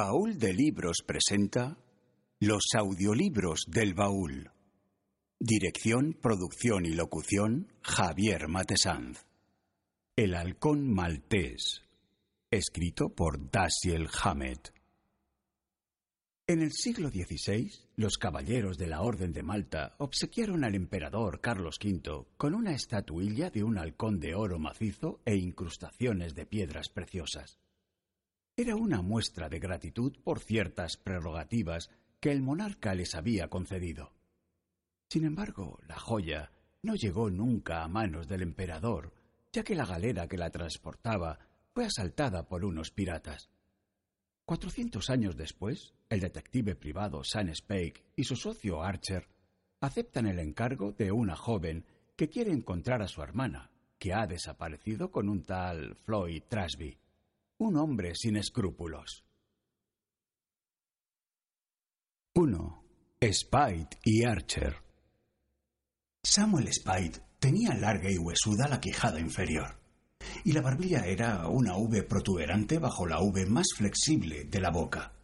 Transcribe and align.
Baúl 0.00 0.38
de 0.38 0.54
Libros 0.54 0.98
presenta 1.04 1.76
Los 2.38 2.66
audiolibros 2.78 3.64
del 3.66 3.94
baúl. 3.94 4.48
Dirección, 5.40 6.12
producción 6.12 6.86
y 6.86 6.90
locución 6.90 7.72
Javier 7.82 8.46
Matesanz. 8.46 9.26
El 10.14 10.36
halcón 10.36 10.88
maltés. 10.88 11.82
Escrito 12.48 13.08
por 13.08 13.50
Dashiell 13.50 14.06
Hammett. 14.22 14.72
En 16.46 16.62
el 16.62 16.70
siglo 16.70 17.08
XVI, 17.08 17.68
los 17.96 18.18
caballeros 18.18 18.78
de 18.78 18.86
la 18.86 19.00
Orden 19.00 19.32
de 19.32 19.42
Malta 19.42 19.96
obsequiaron 19.98 20.62
al 20.62 20.76
emperador 20.76 21.40
Carlos 21.40 21.76
V 21.82 22.24
con 22.36 22.54
una 22.54 22.72
estatuilla 22.72 23.50
de 23.50 23.64
un 23.64 23.78
halcón 23.78 24.20
de 24.20 24.36
oro 24.36 24.60
macizo 24.60 25.20
e 25.24 25.34
incrustaciones 25.34 26.36
de 26.36 26.46
piedras 26.46 26.88
preciosas. 26.88 27.58
Era 28.60 28.74
una 28.74 29.02
muestra 29.02 29.48
de 29.48 29.60
gratitud 29.60 30.16
por 30.24 30.40
ciertas 30.40 30.96
prerrogativas 30.96 31.90
que 32.18 32.32
el 32.32 32.42
monarca 32.42 32.92
les 32.92 33.14
había 33.14 33.46
concedido. 33.46 34.10
Sin 35.08 35.24
embargo, 35.24 35.78
la 35.86 35.96
joya 35.96 36.50
no 36.82 36.96
llegó 36.96 37.30
nunca 37.30 37.84
a 37.84 37.88
manos 37.88 38.26
del 38.26 38.42
emperador, 38.42 39.14
ya 39.52 39.62
que 39.62 39.76
la 39.76 39.86
galera 39.86 40.26
que 40.26 40.36
la 40.36 40.50
transportaba 40.50 41.38
fue 41.72 41.84
asaltada 41.84 42.48
por 42.48 42.64
unos 42.64 42.90
piratas. 42.90 43.48
Cuatrocientos 44.44 45.08
años 45.08 45.36
después, 45.36 45.94
el 46.08 46.18
detective 46.18 46.74
privado 46.74 47.22
Sam 47.22 47.54
Spake 47.54 48.06
y 48.16 48.24
su 48.24 48.34
socio 48.34 48.82
Archer 48.82 49.28
aceptan 49.80 50.26
el 50.26 50.40
encargo 50.40 50.90
de 50.90 51.12
una 51.12 51.36
joven 51.36 51.84
que 52.16 52.28
quiere 52.28 52.50
encontrar 52.50 53.02
a 53.02 53.08
su 53.08 53.22
hermana, 53.22 53.70
que 54.00 54.14
ha 54.14 54.26
desaparecido 54.26 55.12
con 55.12 55.28
un 55.28 55.44
tal 55.44 55.94
Floyd 55.94 56.42
Trasby 56.48 56.98
un 57.58 57.76
hombre 57.76 58.14
sin 58.14 58.36
escrúpulos. 58.36 59.24
1. 62.34 62.84
Spite 63.20 63.98
y 64.04 64.24
Archer. 64.24 64.76
Samuel 66.22 66.72
Spite 66.72 67.20
tenía 67.40 67.74
larga 67.74 68.10
y 68.10 68.16
huesuda 68.16 68.68
la 68.68 68.80
quijada 68.80 69.18
inferior, 69.18 69.80
y 70.44 70.52
la 70.52 70.62
barbilla 70.62 71.04
era 71.06 71.48
una 71.48 71.76
V 71.76 72.04
protuberante 72.04 72.78
bajo 72.78 73.06
la 73.06 73.20
V 73.20 73.46
más 73.46 73.66
flexible 73.76 74.44
de 74.44 74.60
la 74.60 74.70
boca. 74.70 75.14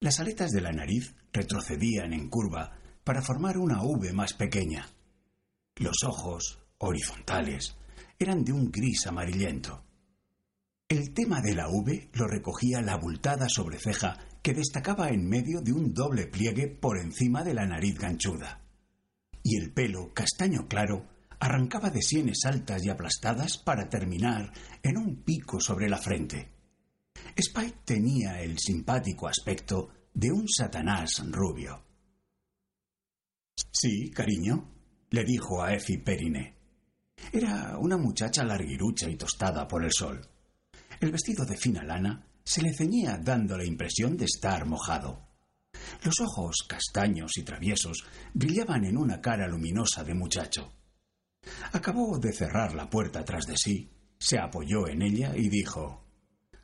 Las 0.00 0.20
aletas 0.20 0.50
de 0.50 0.62
la 0.62 0.72
nariz 0.72 1.14
retrocedían 1.32 2.14
en 2.14 2.30
curva 2.30 2.78
para 3.04 3.20
formar 3.20 3.58
una 3.58 3.82
V 3.82 4.12
más 4.14 4.32
pequeña. 4.32 4.88
Los 5.76 6.04
ojos, 6.06 6.58
horizontales, 6.78 7.76
eran 8.18 8.44
de 8.44 8.52
un 8.52 8.70
gris 8.70 9.06
amarillento. 9.06 9.87
El 10.88 11.12
tema 11.12 11.42
de 11.42 11.54
la 11.54 11.68
V 11.68 12.08
lo 12.14 12.26
recogía 12.26 12.80
la 12.80 12.94
abultada 12.94 13.46
sobreceja 13.50 14.16
que 14.40 14.54
destacaba 14.54 15.10
en 15.10 15.28
medio 15.28 15.60
de 15.60 15.70
un 15.70 15.92
doble 15.92 16.26
pliegue 16.26 16.66
por 16.66 16.98
encima 16.98 17.44
de 17.44 17.52
la 17.52 17.66
nariz 17.66 17.98
ganchuda. 17.98 18.62
Y 19.42 19.58
el 19.58 19.74
pelo, 19.74 20.14
castaño 20.14 20.66
claro, 20.66 21.06
arrancaba 21.40 21.90
de 21.90 22.00
sienes 22.00 22.46
altas 22.46 22.86
y 22.86 22.88
aplastadas 22.88 23.58
para 23.58 23.90
terminar 23.90 24.50
en 24.82 24.96
un 24.96 25.24
pico 25.24 25.60
sobre 25.60 25.90
la 25.90 25.98
frente. 25.98 26.54
Spike 27.36 27.80
tenía 27.84 28.40
el 28.40 28.58
simpático 28.58 29.28
aspecto 29.28 29.90
de 30.14 30.32
un 30.32 30.48
satanás 30.48 31.22
rubio. 31.30 31.84
Sí, 33.70 34.10
cariño, 34.10 34.70
le 35.10 35.24
dijo 35.24 35.62
a 35.62 35.74
Effie 35.74 35.98
Perine. 35.98 36.56
Era 37.30 37.76
una 37.76 37.98
muchacha 37.98 38.42
larguirucha 38.42 39.10
y 39.10 39.16
tostada 39.16 39.68
por 39.68 39.84
el 39.84 39.92
sol. 39.92 40.26
El 41.00 41.12
vestido 41.12 41.44
de 41.44 41.56
fina 41.56 41.82
lana 41.82 42.26
se 42.44 42.62
le 42.62 42.72
ceñía 42.72 43.18
dando 43.22 43.56
la 43.56 43.64
impresión 43.64 44.16
de 44.16 44.24
estar 44.24 44.66
mojado. 44.66 45.28
Los 46.02 46.20
ojos, 46.20 46.64
castaños 46.68 47.36
y 47.36 47.42
traviesos, 47.42 48.04
brillaban 48.34 48.84
en 48.84 48.96
una 48.96 49.20
cara 49.20 49.46
luminosa 49.46 50.02
de 50.02 50.14
muchacho. 50.14 50.72
Acabó 51.72 52.18
de 52.18 52.32
cerrar 52.32 52.74
la 52.74 52.90
puerta 52.90 53.24
tras 53.24 53.46
de 53.46 53.56
sí, 53.56 53.90
se 54.18 54.38
apoyó 54.38 54.88
en 54.88 55.02
ella 55.02 55.36
y 55.36 55.48
dijo 55.48 56.04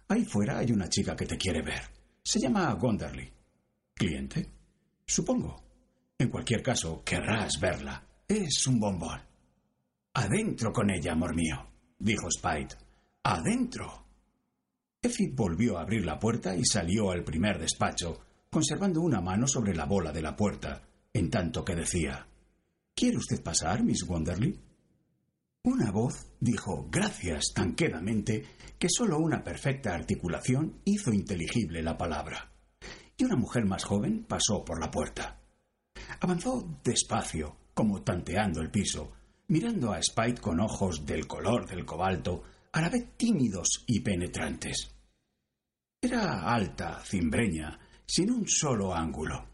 Ahí 0.08 0.24
fuera 0.24 0.58
hay 0.58 0.72
una 0.72 0.88
chica 0.88 1.14
que 1.16 1.26
te 1.26 1.36
quiere 1.36 1.62
ver. 1.62 1.82
Se 2.22 2.40
llama 2.40 2.72
Gonderly. 2.74 3.30
¿Cliente? 3.94 4.50
Supongo. 5.06 5.62
En 6.18 6.28
cualquier 6.28 6.62
caso, 6.62 7.02
querrás 7.04 7.58
verla. 7.60 8.02
Es 8.26 8.66
un 8.66 8.78
bombón. 8.78 9.20
Adentro 10.14 10.72
con 10.72 10.90
ella, 10.90 11.12
amor 11.12 11.34
mío, 11.34 11.66
dijo 11.98 12.28
Spite. 12.30 12.76
Adentro. 13.22 14.03
Effie 15.04 15.30
volvió 15.34 15.76
a 15.76 15.82
abrir 15.82 16.06
la 16.06 16.18
puerta 16.18 16.56
y 16.56 16.64
salió 16.64 17.10
al 17.10 17.24
primer 17.24 17.58
despacho, 17.58 18.20
conservando 18.48 19.02
una 19.02 19.20
mano 19.20 19.46
sobre 19.46 19.74
la 19.74 19.84
bola 19.84 20.10
de 20.12 20.22
la 20.22 20.34
puerta, 20.34 20.80
en 21.12 21.28
tanto 21.28 21.62
que 21.62 21.74
decía 21.74 22.26
¿Quiere 22.94 23.18
usted 23.18 23.42
pasar, 23.42 23.84
Miss 23.84 24.02
Wonderly? 24.08 24.58
Una 25.64 25.90
voz 25.90 26.32
dijo 26.40 26.88
gracias 26.90 27.52
tan 27.54 27.74
quedamente 27.74 28.46
que 28.78 28.88
sólo 28.88 29.18
una 29.18 29.44
perfecta 29.44 29.94
articulación 29.94 30.80
hizo 30.86 31.12
inteligible 31.12 31.82
la 31.82 31.98
palabra. 31.98 32.50
Y 33.18 33.24
una 33.24 33.36
mujer 33.36 33.66
más 33.66 33.84
joven 33.84 34.24
pasó 34.26 34.64
por 34.64 34.80
la 34.80 34.90
puerta. 34.90 35.38
Avanzó 36.20 36.80
despacio, 36.82 37.56
como 37.74 38.00
tanteando 38.02 38.62
el 38.62 38.70
piso, 38.70 39.12
mirando 39.48 39.92
a 39.92 40.02
Spite 40.02 40.40
con 40.40 40.60
ojos 40.60 41.04
del 41.04 41.26
color 41.26 41.68
del 41.68 41.84
cobalto, 41.84 42.42
a 42.72 42.80
la 42.80 42.88
vez 42.88 43.18
tímidos 43.18 43.84
y 43.86 44.00
penetrantes. 44.00 44.93
Era 46.04 46.42
alta, 46.42 47.00
cimbreña, 47.02 47.78
sin 48.04 48.30
un 48.30 48.46
solo 48.46 48.94
ángulo. 48.94 49.46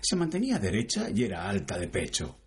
Se 0.00 0.16
mantenía 0.16 0.58
derecha 0.58 1.10
y 1.10 1.24
era 1.24 1.46
alta 1.46 1.78
de 1.78 1.88
pecho. 1.88 2.38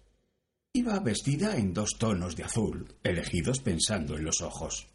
Iba 0.73 0.99
vestida 1.01 1.55
en 1.55 1.71
dos 1.71 1.91
tonos 1.99 2.35
de 2.35 2.45
azul, 2.45 2.95
elegidos 3.03 3.59
pensando 3.59 4.17
en 4.17 4.25
los 4.25 4.41
ojos. 4.41 4.87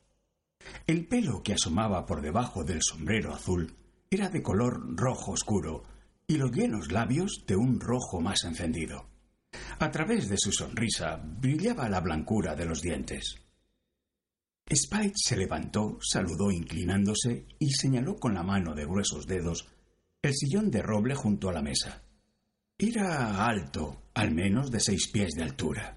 El 0.89 1.07
pelo 1.07 1.41
que 1.41 1.53
asomaba 1.53 2.05
por 2.05 2.21
debajo 2.21 2.65
del 2.65 2.83
sombrero 2.83 3.33
azul 3.33 3.77
era 4.11 4.29
de 4.29 4.43
color 4.43 4.83
rojo 4.97 5.31
oscuro 5.31 5.85
y 6.27 6.37
los 6.37 6.51
llenos 6.51 6.91
labios 6.91 7.45
de 7.47 7.55
un 7.55 7.79
rojo 7.79 8.21
más 8.21 8.43
encendido. 8.43 9.09
A 9.79 9.89
través 9.93 10.29
de 10.29 10.37
su 10.37 10.51
sonrisa 10.51 11.23
brillaba 11.23 11.89
la 11.89 12.01
blancura 12.01 12.57
de 12.57 12.65
los 12.65 12.83
dientes. 12.83 13.37
Spike 14.71 15.15
se 15.17 15.37
levantó, 15.37 15.99
saludó 16.03 16.51
inclinándose 16.51 17.47
y 17.59 17.71
señaló 17.71 18.17
con 18.17 18.35
la 18.35 18.43
mano 18.43 18.75
de 18.75 18.85
gruesos 18.85 19.27
dedos 19.27 19.67
el 20.21 20.35
sillón 20.35 20.71
de 20.71 20.83
roble 20.83 21.15
junto 21.15 21.49
a 21.49 21.53
la 21.53 21.63
mesa. 21.63 22.03
Era 22.77 23.47
alto, 23.47 24.03
al 24.15 24.33
menos 24.33 24.71
de 24.71 24.81
seis 24.81 25.09
pies 25.09 25.33
de 25.35 25.43
altura. 25.43 25.97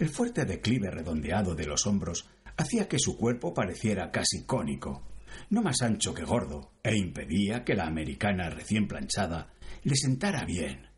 El 0.00 0.08
fuerte 0.08 0.44
declive 0.44 0.90
redondeado 0.90 1.54
de 1.54 1.66
los 1.66 1.86
hombros 1.86 2.28
hacía 2.56 2.88
que 2.88 2.98
su 2.98 3.16
cuerpo 3.16 3.54
pareciera 3.54 4.10
casi 4.10 4.44
cónico, 4.44 5.06
no 5.50 5.62
más 5.62 5.80
ancho 5.82 6.12
que 6.12 6.24
gordo, 6.24 6.72
e 6.82 6.96
impedía 6.96 7.64
que 7.64 7.74
la 7.74 7.86
americana 7.86 8.50
recién 8.50 8.88
planchada 8.88 9.54
le 9.84 9.94
sentara 9.94 10.44
bien. 10.44 10.88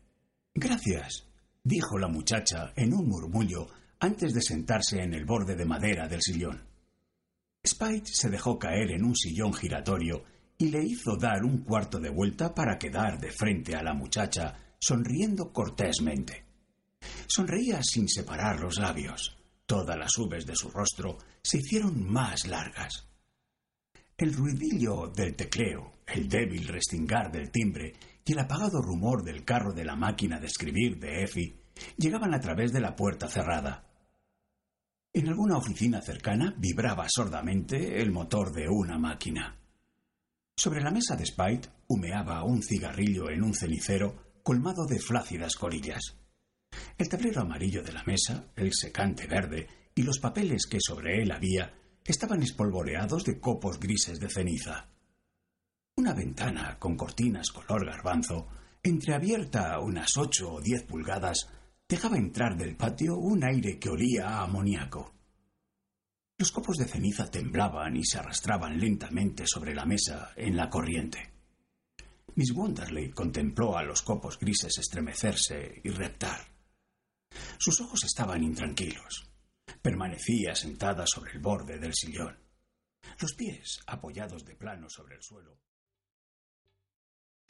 Gracias, 0.53 1.27
dijo 1.63 1.97
la 1.99 2.07
muchacha 2.07 2.73
en 2.75 2.93
un 2.93 3.07
murmullo 3.07 3.67
antes 3.99 4.33
de 4.33 4.41
sentarse 4.41 5.01
en 5.01 5.13
el 5.13 5.25
borde 5.25 5.55
de 5.55 5.65
madera 5.65 6.07
del 6.07 6.21
sillón. 6.21 6.74
Spite 7.65 8.11
se 8.13 8.29
dejó 8.29 8.59
caer 8.59 8.91
en 8.91 9.03
un 9.03 9.15
sillón 9.15 9.53
giratorio 9.53 10.23
y 10.57 10.69
le 10.69 10.83
hizo 10.83 11.17
dar 11.17 11.43
un 11.43 11.63
cuarto 11.63 11.99
de 11.99 12.09
vuelta 12.09 12.53
para 12.53 12.77
quedar 12.77 13.19
de 13.19 13.31
frente 13.31 13.75
a 13.75 13.83
la 13.83 13.93
muchacha, 13.93 14.55
sonriendo 14.79 15.51
cortésmente. 15.51 16.45
Sonreía 17.27 17.81
sin 17.83 18.07
separar 18.07 18.59
los 18.59 18.77
labios. 18.77 19.37
Todas 19.65 19.97
las 19.97 20.17
ubes 20.17 20.45
de 20.45 20.55
su 20.55 20.69
rostro 20.69 21.17
se 21.41 21.57
hicieron 21.57 22.03
más 22.11 22.45
largas. 22.47 23.07
El 24.17 24.33
ruidillo 24.33 25.07
del 25.07 25.35
tecleo, 25.35 25.99
el 26.07 26.29
débil 26.29 26.67
restingar 26.67 27.31
del 27.31 27.51
timbre 27.51 27.93
y 28.23 28.31
el 28.31 28.39
apagado 28.39 28.81
rumor 28.81 29.23
del 29.23 29.43
carro 29.43 29.73
de 29.73 29.83
la 29.83 29.95
máquina 29.95 30.39
de 30.39 30.47
escribir 30.47 30.99
de 30.99 31.23
Effie 31.23 31.65
llegaban 31.97 32.33
a 32.33 32.39
través 32.39 32.71
de 32.71 32.79
la 32.79 32.95
puerta 32.95 33.27
cerrada. 33.27 33.83
En 35.15 35.29
alguna 35.29 35.55
oficina 35.55 36.01
cercana 36.01 36.53
vibraba 36.57 37.05
sordamente 37.07 38.01
el 38.01 38.11
motor 38.11 38.51
de 38.51 38.67
una 38.67 38.97
máquina. 38.97 39.57
Sobre 40.57 40.81
la 40.81 40.91
mesa 40.91 41.15
de 41.15 41.25
Spite 41.25 41.69
humeaba 41.87 42.43
un 42.43 42.61
cigarrillo 42.61 43.29
en 43.29 43.41
un 43.41 43.53
cenicero 43.53 44.41
colmado 44.43 44.85
de 44.85 44.99
flácidas 44.99 45.55
corillas. 45.55 46.17
El 46.97 47.07
tablero 47.07 47.39
amarillo 47.39 47.81
de 47.81 47.93
la 47.93 48.03
mesa, 48.03 48.51
el 48.57 48.73
secante 48.73 49.25
verde 49.25 49.69
y 49.95 50.03
los 50.03 50.19
papeles 50.19 50.67
que 50.69 50.79
sobre 50.81 51.21
él 51.23 51.31
había 51.31 51.73
estaban 52.03 52.43
espolvoreados 52.43 53.23
de 53.23 53.39
copos 53.39 53.79
grises 53.79 54.19
de 54.19 54.29
ceniza. 54.29 54.89
Una 55.95 56.13
ventana 56.13 56.77
con 56.77 56.97
cortinas 56.97 57.51
color 57.51 57.85
garbanzo, 57.85 58.49
entreabierta 58.83 59.79
unas 59.79 60.17
ocho 60.17 60.55
o 60.55 60.61
diez 60.61 60.83
pulgadas, 60.83 61.47
dejaba 61.87 62.17
entrar 62.17 62.57
del 62.57 62.75
patio 62.75 63.17
un 63.17 63.43
aire 63.43 63.77
que 63.77 63.89
olía 63.89 64.27
a 64.29 64.43
amoníaco. 64.43 65.13
Los 66.37 66.51
copos 66.51 66.77
de 66.77 66.85
ceniza 66.85 67.29
temblaban 67.29 67.95
y 67.95 68.03
se 68.03 68.17
arrastraban 68.17 68.79
lentamente 68.79 69.45
sobre 69.47 69.73
la 69.73 69.85
mesa 69.85 70.33
en 70.35 70.57
la 70.57 70.69
corriente. 70.69 71.31
Miss 72.35 72.51
Wonderley 72.51 73.11
contempló 73.11 73.77
a 73.77 73.83
los 73.83 74.01
copos 74.01 74.37
grises 74.37 74.77
estremecerse 74.77 75.79
y 75.83 75.89
reptar. 75.89 76.41
Sus 77.57 77.79
ojos 77.79 78.03
estaban 78.03 78.43
intranquilos. 78.43 79.29
Permanecía 79.81 80.55
sentada 80.55 81.05
sobre 81.07 81.31
el 81.31 81.39
borde 81.39 81.79
del 81.79 81.93
sillón, 81.93 82.37
los 83.19 83.33
pies 83.33 83.79
apoyados 83.87 84.43
de 84.43 84.55
plano 84.55 84.89
sobre 84.89 85.15
el 85.15 85.23
suelo. 85.23 85.59